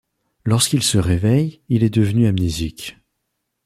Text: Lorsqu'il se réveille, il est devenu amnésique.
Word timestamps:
Lorsqu'il 0.45 0.81
se 0.81 0.97
réveille, 0.97 1.61
il 1.69 1.83
est 1.83 1.91
devenu 1.93 2.25
amnésique. 2.25 2.97